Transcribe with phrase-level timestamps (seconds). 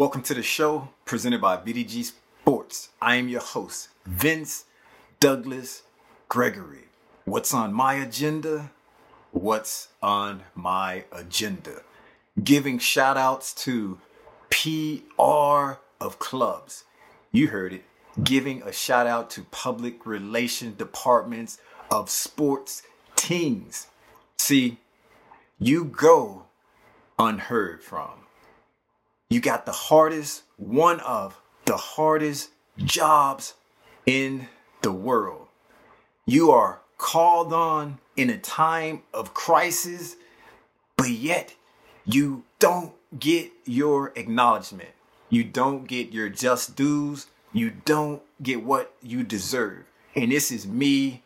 [0.00, 2.88] Welcome to the show presented by VDG Sports.
[3.02, 4.64] I am your host, Vince
[5.20, 5.82] Douglas
[6.26, 6.84] Gregory.
[7.26, 8.70] What's on my agenda?
[9.30, 11.82] What's on my agenda?
[12.42, 13.98] Giving shout outs to
[14.48, 16.84] PR of clubs.
[17.30, 17.84] You heard it.
[18.24, 21.58] Giving a shout out to public relation departments
[21.90, 22.84] of sports
[23.16, 23.88] teams.
[24.38, 24.78] See,
[25.58, 26.44] you go
[27.18, 28.29] unheard from.
[29.30, 33.54] You got the hardest, one of the hardest jobs
[34.04, 34.48] in
[34.82, 35.46] the world.
[36.26, 40.16] You are called on in a time of crisis,
[40.96, 41.54] but yet
[42.04, 44.90] you don't get your acknowledgement.
[45.28, 47.28] You don't get your just dues.
[47.52, 49.84] You don't get what you deserve.
[50.16, 51.22] And this is me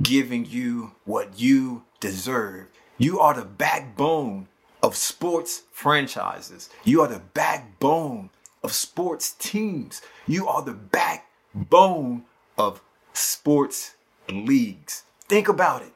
[0.00, 2.68] giving you what you deserve.
[2.96, 4.48] You are the backbone
[4.82, 6.68] of sports franchises.
[6.84, 8.30] You are the backbone
[8.62, 10.02] of sports teams.
[10.26, 12.24] You are the backbone
[12.58, 13.94] of sports
[14.28, 15.04] leagues.
[15.28, 15.92] Think about it.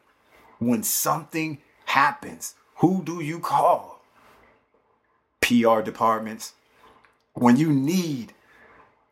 [0.58, 4.02] When something happens, who do you call?
[5.40, 6.54] PR departments.
[7.34, 8.32] When you need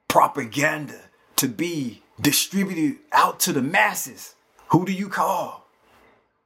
[0.08, 1.00] propaganda
[1.36, 4.34] to be distributed out to the masses,
[4.68, 5.66] who do you call?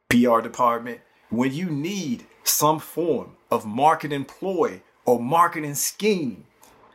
[0.09, 1.01] PR department.
[1.31, 6.45] When you need some form of marketing ploy or marketing scheme,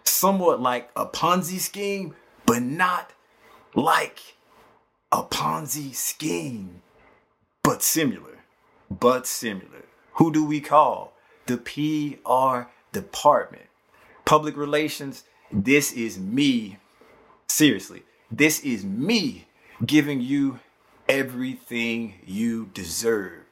[0.03, 2.15] somewhat like a Ponzi scheme,
[2.45, 3.11] but not
[3.75, 4.35] like
[5.11, 6.81] a Ponzi scheme,
[7.63, 8.39] but similar,
[8.89, 9.85] but similar.
[10.13, 11.13] Who do we call?
[11.45, 13.65] The PR department.
[14.25, 16.77] Public relations, this is me.
[17.47, 19.47] Seriously, this is me
[19.85, 20.59] giving you
[21.09, 23.43] everything you deserve.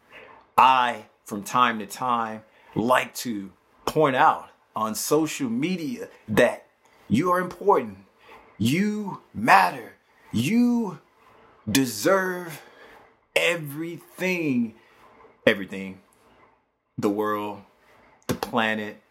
[0.57, 2.43] I from time to time
[2.75, 3.51] like to
[3.85, 6.65] point out on social media that
[7.07, 7.97] you are important.
[8.57, 9.93] You matter.
[10.31, 10.99] You
[11.69, 12.61] deserve
[13.35, 14.75] everything.
[15.45, 15.99] Everything.
[16.97, 17.61] The world,
[18.27, 19.01] the planet,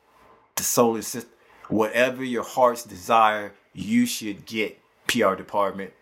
[0.57, 1.33] the solar system,
[1.69, 5.93] whatever your heart's desire, you should get PR department.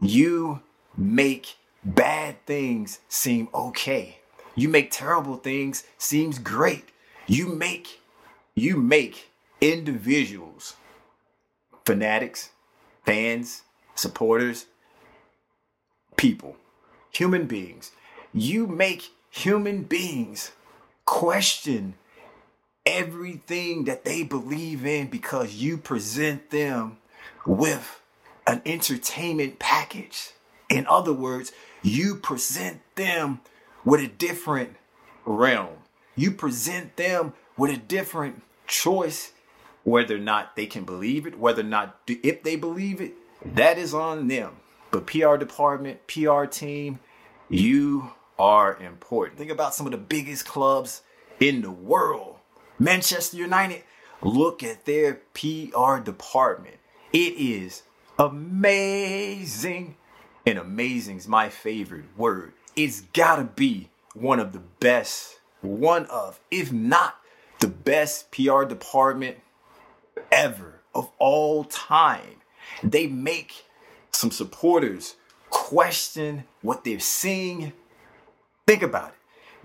[0.00, 0.62] You
[0.96, 4.18] make bad things seem okay.
[4.54, 6.88] You make terrible things seems great.
[7.26, 8.00] You make
[8.54, 9.30] you make
[9.60, 10.74] individuals,
[11.84, 12.50] fanatics,
[13.06, 13.62] fans,
[13.94, 14.66] supporters,
[16.16, 16.56] people,
[17.12, 17.92] human beings.
[18.32, 20.50] You make human beings
[21.04, 21.94] question
[22.84, 26.98] everything that they believe in because you present them
[27.46, 28.00] with
[28.46, 30.30] an entertainment package.
[30.68, 31.52] In other words,
[31.82, 33.40] you present them
[33.84, 34.76] with a different
[35.24, 35.76] realm.
[36.14, 39.32] You present them with a different choice,
[39.84, 43.14] whether or not they can believe it, whether or not if they believe it,
[43.44, 44.56] that is on them.
[44.90, 46.98] But PR department, PR team,
[47.48, 49.38] you are important.
[49.38, 51.02] Think about some of the biggest clubs
[51.40, 52.36] in the world.
[52.78, 53.82] Manchester United,
[54.22, 56.76] look at their PR department.
[57.12, 57.82] It is
[58.18, 59.96] amazing
[60.48, 62.54] and amazing is my favorite word.
[62.74, 67.16] It's gotta be one of the best, one of, if not
[67.60, 69.36] the best PR department
[70.32, 72.40] ever of all time.
[72.82, 73.66] They make
[74.10, 75.16] some supporters
[75.50, 77.74] question what they're seeing.
[78.66, 79.14] Think about it.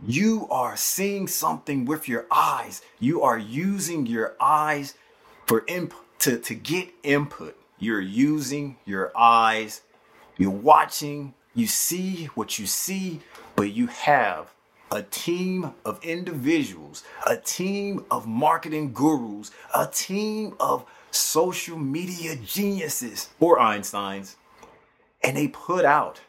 [0.05, 2.81] You are seeing something with your eyes.
[2.99, 4.95] You are using your eyes
[5.45, 7.57] for input to, to get input.
[7.79, 9.81] You're using your eyes
[10.37, 13.21] you're watching, you see what you see,
[13.55, 14.53] but you have
[14.91, 23.29] a team of individuals, a team of marketing gurus, a team of social media geniuses
[23.39, 24.35] or Einsteins,
[25.23, 26.21] and they put out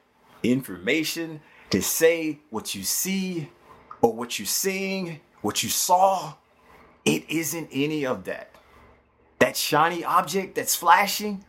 [0.42, 1.40] information
[1.70, 3.50] to say what you see
[4.00, 6.34] or what you're seeing, what you saw.
[7.04, 8.50] It isn't any of that.
[9.40, 11.44] That shiny object that's flashing,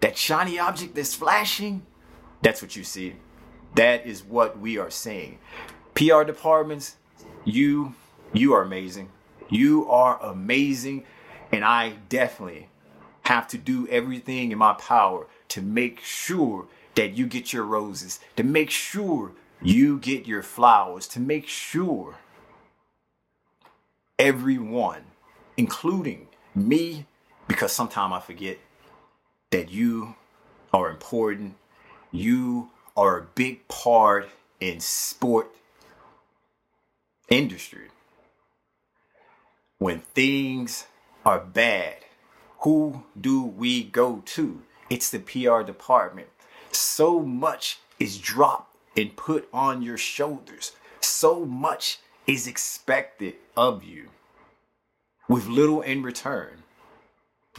[0.00, 1.84] that shiny object that's flashing,
[2.44, 3.14] that's what you see.
[3.74, 5.38] That is what we are seeing.
[5.94, 6.96] PR departments,
[7.44, 7.94] you
[8.34, 9.08] you are amazing.
[9.48, 11.04] You are amazing
[11.50, 12.68] and I definitely
[13.22, 18.20] have to do everything in my power to make sure that you get your roses,
[18.36, 19.32] to make sure
[19.62, 22.16] you get your flowers, to make sure
[24.18, 25.04] everyone,
[25.56, 27.06] including me,
[27.48, 28.58] because sometimes I forget
[29.50, 30.14] that you
[30.72, 31.54] are important
[32.14, 34.28] you are a big part
[34.60, 35.50] in sport
[37.28, 37.88] industry.
[39.78, 40.86] when things
[41.26, 41.96] are bad,
[42.60, 44.62] who do we go to?
[44.88, 46.28] It's the PR department.
[46.72, 50.72] So much is dropped and put on your shoulders.
[51.00, 54.08] So much is expected of you
[55.28, 56.62] with little in return.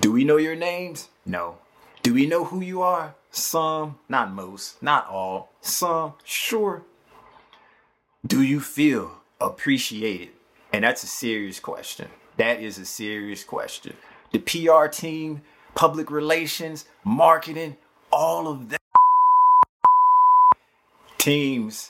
[0.01, 1.09] Do we know your names?
[1.25, 1.57] No.
[2.05, 3.15] Do we know who you are?
[3.31, 5.49] Some, not most, not all.
[5.61, 6.83] Some, sure.
[8.23, 10.29] Do you feel appreciated?
[10.71, 12.09] And that's a serious question.
[12.37, 13.95] That is a serious question.
[14.31, 15.41] The PR team,
[15.73, 17.75] public relations, marketing,
[18.11, 18.81] all of that.
[21.17, 21.89] Teams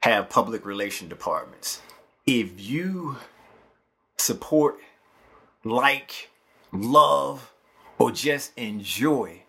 [0.00, 1.80] have public relation departments.
[2.26, 3.16] If you
[4.18, 4.76] support,
[5.64, 6.28] like,
[6.70, 7.50] love,
[7.98, 9.42] or just enjoy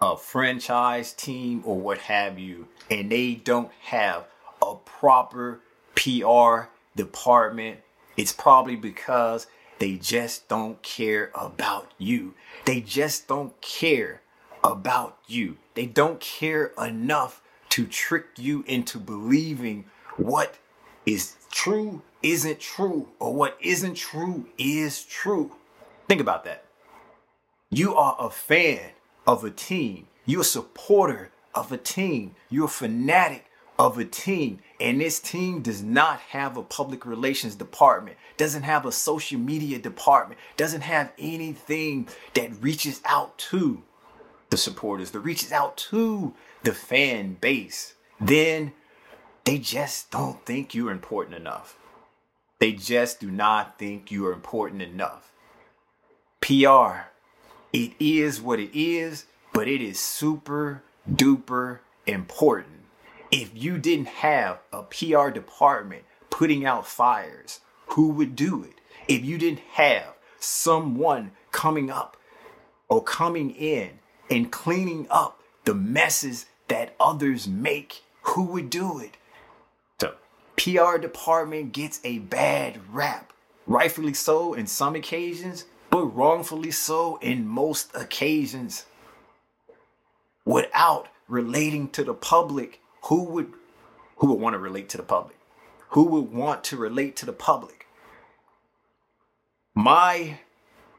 [0.00, 4.26] a franchise team or what have you, and they don't have
[4.62, 5.60] a proper
[5.94, 7.80] PR department,
[8.16, 9.46] it's probably because
[9.78, 12.34] they just don't care about you.
[12.64, 14.22] They just don't care
[14.62, 15.56] about you.
[15.74, 19.86] They don't care enough to trick you into believing
[20.16, 20.58] what
[21.04, 25.52] is true isn't true or what isn't true is true.
[26.08, 26.63] Think about that.
[27.76, 28.90] You are a fan
[29.26, 30.06] of a team.
[30.24, 32.36] You're a supporter of a team.
[32.48, 33.46] You're a fanatic
[33.80, 34.60] of a team.
[34.78, 39.80] And this team does not have a public relations department, doesn't have a social media
[39.80, 43.82] department, doesn't have anything that reaches out to
[44.50, 46.32] the supporters, that reaches out to
[46.62, 47.94] the fan base.
[48.20, 48.72] Then
[49.42, 51.76] they just don't think you're important enough.
[52.60, 55.32] They just do not think you are important enough.
[56.40, 57.13] PR
[57.74, 62.82] it is what it is, but it is super duper important.
[63.32, 68.80] If you didn't have a PR department putting out fires, who would do it?
[69.08, 72.16] If you didn't have someone coming up
[72.88, 73.98] or coming in
[74.30, 79.16] and cleaning up the messes that others make, who would do it?
[80.00, 80.14] So,
[80.56, 83.32] PR department gets a bad rap,
[83.66, 88.84] rightfully so in some occasions, but wrongfully so in most occasions.
[90.44, 93.52] Without relating to the public, who would
[94.16, 95.38] who would want to relate to the public?
[95.90, 97.86] Who would want to relate to the public?
[99.72, 100.40] My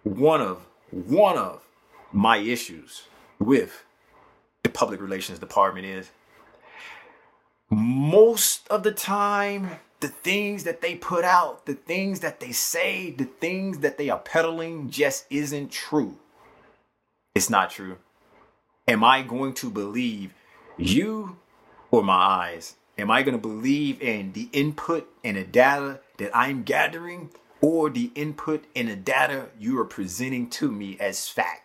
[0.04, 1.68] one of one of
[2.14, 3.04] my issues
[3.38, 3.84] with
[4.64, 6.12] the public relations department is
[7.70, 9.72] most of the time
[10.06, 14.08] the things that they put out, the things that they say, the things that they
[14.12, 16.16] are peddling just isn't true.
[17.34, 17.98] It's not true.
[18.88, 20.32] Am I going to believe
[20.78, 21.38] you
[21.90, 22.76] or my eyes?
[23.00, 27.90] Am I going to believe in the input and the data that I'm gathering or
[27.90, 31.64] the input and the data you are presenting to me as fact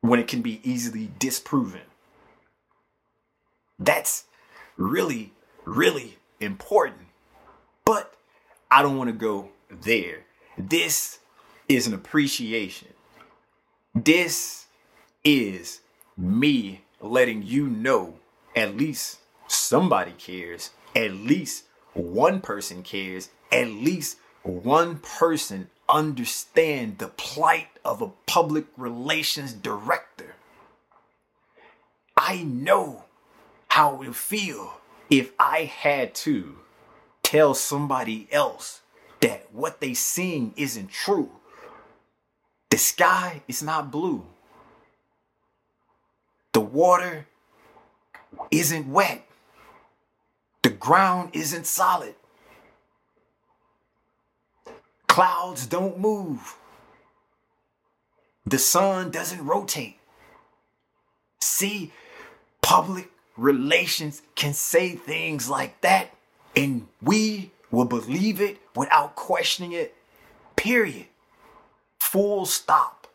[0.00, 1.82] when it can be easily disproven?
[3.78, 4.24] That's
[4.76, 5.34] really,
[5.64, 7.09] really important.
[7.84, 8.14] But
[8.70, 10.24] I don't want to go there.
[10.58, 11.18] This
[11.68, 12.88] is an appreciation.
[13.94, 14.66] This
[15.24, 15.80] is
[16.16, 18.14] me letting you know
[18.54, 27.08] at least somebody cares, at least one person cares, at least one person understand the
[27.08, 30.34] plight of a public relations director.
[32.16, 33.04] I know
[33.68, 36.58] how it would feel if I had to
[37.30, 38.80] tell somebody else
[39.20, 41.30] that what they seeing isn't true.
[42.70, 44.26] The sky is not blue.
[46.52, 47.28] The water
[48.50, 49.24] isn't wet.
[50.62, 52.16] The ground isn't solid.
[55.06, 56.56] Clouds don't move.
[58.44, 59.98] The sun doesn't rotate.
[61.40, 61.92] See,
[62.60, 66.10] public relations can say things like that
[66.56, 69.94] and we will believe it without questioning it.
[70.56, 71.06] Period.
[71.98, 73.06] Full stop.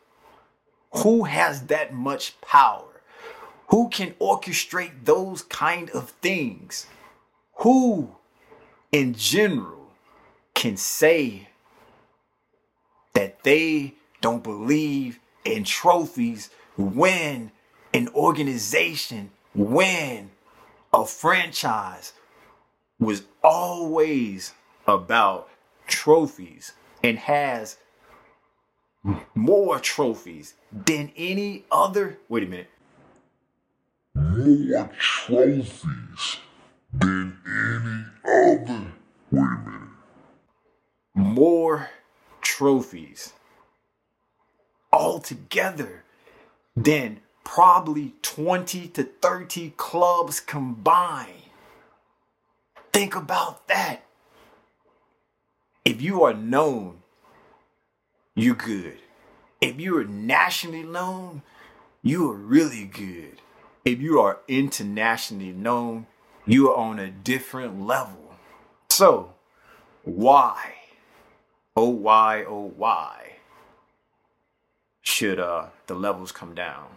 [0.98, 3.02] Who has that much power?
[3.68, 6.86] Who can orchestrate those kind of things?
[7.60, 8.16] Who,
[8.92, 9.90] in general,
[10.54, 11.50] can say
[13.14, 17.52] that they don't believe in trophies when
[17.94, 20.32] an organization, when
[20.94, 22.14] a franchise,
[23.00, 24.54] was always
[24.88, 25.50] about
[25.88, 26.74] trophies
[27.04, 27.78] and has
[29.36, 32.18] more trophies than any other.
[32.30, 32.70] Wait a minute.
[34.16, 36.38] More trophies
[36.94, 38.94] than any other.
[39.32, 39.90] Wait a minute.
[41.16, 41.90] More
[42.42, 43.34] trophies
[44.92, 46.04] all together
[46.76, 51.45] than probably 20 to 30 clubs combined.
[52.96, 54.06] Think about that.
[55.84, 57.00] If you are known,
[58.36, 59.00] you're good.
[59.60, 61.42] If you are nationally known,
[62.02, 63.42] you are really good.
[63.84, 66.08] If you are internationally known,
[66.46, 68.34] you are on a different level.
[68.90, 69.34] So,
[70.06, 70.76] why?
[71.76, 73.40] Oh, why, oh, why
[75.02, 76.88] should uh, the levels come down?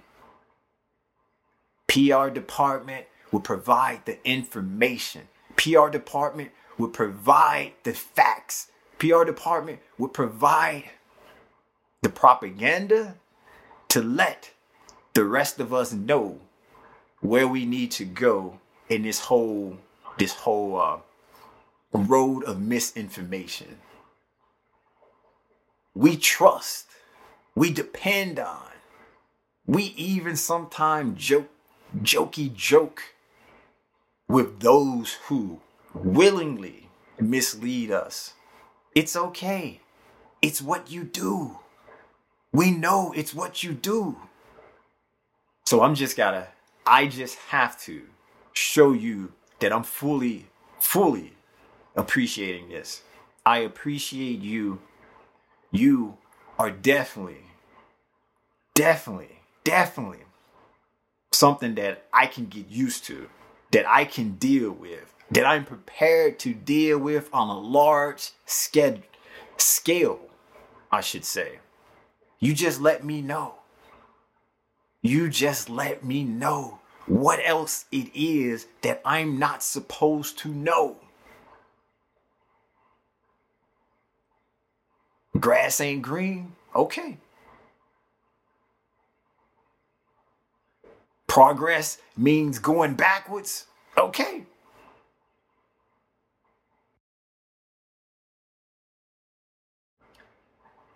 [1.88, 5.26] PR department will provide the information.
[5.58, 8.68] PR department would provide the facts.
[8.98, 10.84] PR department would provide
[12.00, 13.16] the propaganda
[13.88, 14.52] to let
[15.14, 16.38] the rest of us know
[17.20, 19.76] where we need to go in this whole
[20.16, 20.98] this whole uh,
[21.92, 23.78] road of misinformation.
[25.94, 26.86] We trust,
[27.54, 28.70] we depend on,
[29.66, 31.48] we even sometimes joke,
[32.02, 33.14] jokey joke
[34.28, 35.60] with those who
[35.94, 38.34] willingly mislead us.
[38.94, 39.80] It's okay.
[40.42, 41.58] It's what you do.
[42.52, 44.16] We know it's what you do.
[45.66, 46.48] So I'm just gotta,
[46.86, 48.02] I just have to
[48.52, 50.46] show you that I'm fully,
[50.78, 51.32] fully
[51.96, 53.02] appreciating this.
[53.44, 54.80] I appreciate you.
[55.70, 56.16] You
[56.58, 57.44] are definitely,
[58.74, 60.20] definitely, definitely
[61.32, 63.28] something that I can get used to,
[63.70, 70.20] that I can deal with, that I'm prepared to deal with on a large scale,
[70.90, 71.58] I should say.
[72.40, 73.54] You just let me know.
[75.02, 80.96] You just let me know what else it is that I'm not supposed to know.
[85.38, 86.52] Grass ain't green?
[86.74, 87.18] Okay.
[91.28, 93.66] Progress means going backwards?
[93.96, 94.42] Okay.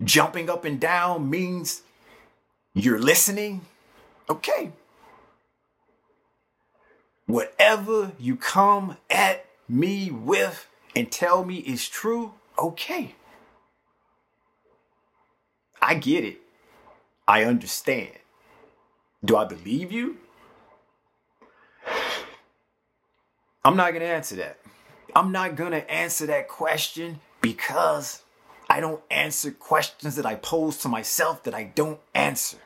[0.03, 1.83] Jumping up and down means
[2.75, 3.61] you're listening?
[4.29, 4.73] Okay.
[7.27, 13.15] Whatever you come at me with and tell me is true, okay.
[15.81, 16.41] I get it.
[17.29, 18.22] I understand.
[19.25, 20.17] Do I believe you?
[23.65, 24.59] I'm not going to answer that.
[25.15, 28.23] I'm not going to answer that question because
[28.69, 32.57] I don't answer questions that I pose to myself that I don't answer.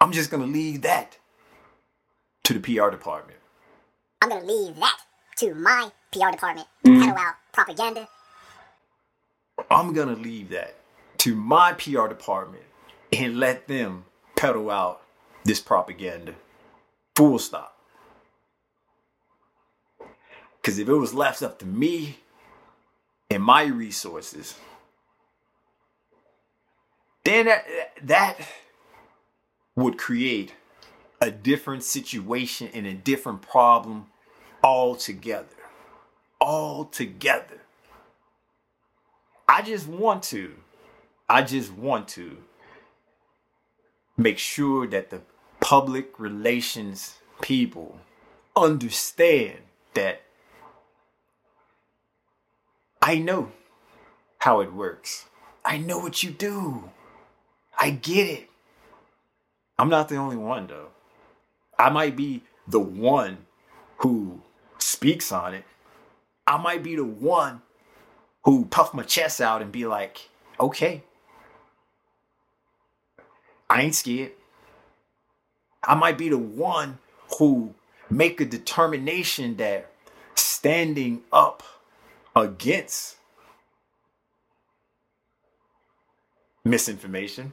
[0.00, 1.18] I'm just going to leave that
[2.44, 3.38] to the PR department.
[4.20, 4.96] I'm going to leave that
[5.36, 8.08] to my PR department to peddle out propaganda.
[9.70, 10.74] I'm going to leave that
[11.18, 12.64] to my PR department
[13.12, 14.06] and let them
[14.36, 15.02] peddle out
[15.44, 16.34] this propaganda.
[17.16, 17.78] Full stop.
[20.60, 22.18] Because if it was left up to me
[23.30, 24.54] and my resources,
[27.24, 27.66] then that,
[28.02, 28.36] that
[29.76, 30.54] would create
[31.20, 34.06] a different situation and a different problem
[34.62, 35.46] altogether.
[36.40, 37.60] Altogether.
[39.48, 40.54] I just want to
[41.28, 42.36] I just want to
[44.16, 45.20] make sure that the
[45.64, 47.98] public relations people
[48.54, 49.56] understand
[49.94, 50.20] that
[53.00, 53.50] I know
[54.40, 55.24] how it works.
[55.64, 56.90] I know what you do.
[57.80, 58.50] I get it.
[59.78, 60.88] I'm not the only one though.
[61.78, 63.46] I might be the one
[64.00, 64.42] who
[64.76, 65.64] speaks on it.
[66.46, 67.62] I might be the one
[68.42, 70.28] who puff my chest out and be like,
[70.60, 71.04] okay,
[73.70, 74.32] I ain't scared.
[75.86, 76.98] I might be the one
[77.38, 77.74] who
[78.10, 79.90] make a determination that
[80.34, 81.62] standing up
[82.36, 83.16] against
[86.64, 87.52] misinformation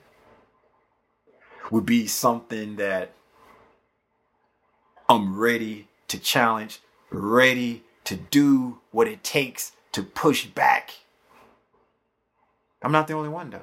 [1.70, 3.14] would be something that
[5.10, 10.92] I'm ready to challenge, ready to do what it takes to push back.
[12.82, 13.62] I'm not the only one though.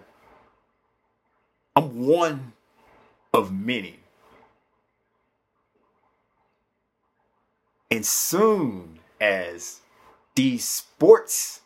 [1.76, 2.52] I'm one
[3.32, 4.00] of many.
[7.90, 9.80] And soon as
[10.35, 11.61] these sports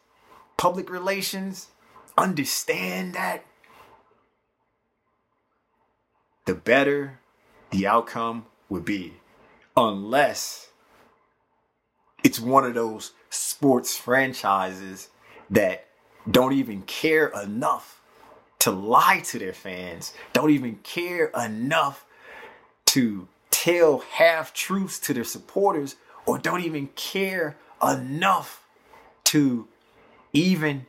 [0.57, 1.69] public relations
[2.17, 3.45] understand that,
[6.47, 7.21] the better
[7.71, 9.15] the outcome would be.
[9.77, 10.69] Unless
[12.23, 15.09] it's one of those sports franchises
[15.51, 15.87] that
[16.31, 18.01] don't even care enough
[18.61, 22.05] to lie to their fans, don't even care enough
[22.87, 28.65] to tell half truths to their supporters, or don't even care enough
[29.25, 29.69] to
[30.33, 30.87] even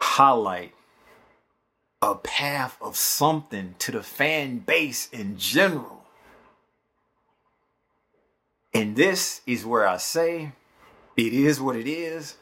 [0.00, 0.74] highlight
[2.02, 6.04] a path of something to the fan base in general.
[8.72, 10.52] And this is where I say
[11.16, 12.36] it is what it is.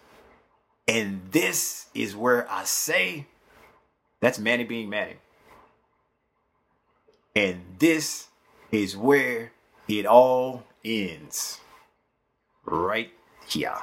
[0.87, 3.27] And this is where I say
[4.21, 5.17] that's Manny being Manny.
[7.35, 8.29] And this
[8.71, 9.53] is where
[9.87, 11.61] it all ends.
[12.65, 13.11] Right
[13.47, 13.75] here.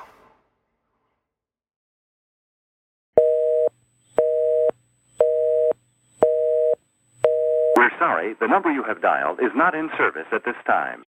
[7.77, 11.03] We're sorry, the number you have dialed is not in service at this time.